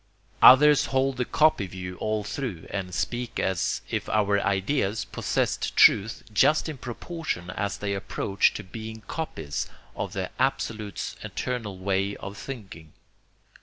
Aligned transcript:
Others 0.41 0.87
hold 0.87 1.17
the 1.17 1.25
copy 1.25 1.67
view 1.67 1.95
all 1.97 2.23
through, 2.23 2.65
and 2.71 2.91
speak 2.91 3.39
as 3.39 3.81
if 3.87 4.09
our 4.09 4.39
ideas 4.41 5.05
possessed 5.05 5.75
truth 5.75 6.23
just 6.33 6.67
in 6.67 6.79
proportion 6.79 7.51
as 7.51 7.77
they 7.77 7.93
approach 7.93 8.51
to 8.55 8.63
being 8.63 9.01
copies 9.01 9.69
of 9.95 10.13
the 10.13 10.31
Absolute's 10.39 11.17
eternal 11.23 11.77
way 11.77 12.15
of 12.15 12.35
thinking. 12.35 12.93